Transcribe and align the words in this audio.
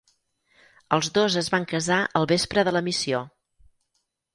Els 0.97 1.11
dos 1.19 1.37
es 1.43 1.51
van 1.57 1.69
casar 1.75 2.01
el 2.21 2.29
vespre 2.35 2.67
de 2.71 2.77
la 2.79 2.87
missió. 2.93 3.25